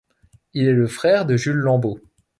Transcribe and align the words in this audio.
Il 0.55 0.67
est 0.67 0.73
le 0.73 0.87
frère 0.87 1.27
de 1.27 1.37
Jules 1.37 1.57
Lambeaux. 1.57 1.99